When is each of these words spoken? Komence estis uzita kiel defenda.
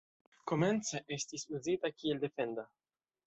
Komence 0.51 1.01
estis 1.17 1.45
uzita 1.59 1.93
kiel 1.99 2.25
defenda. 2.27 2.65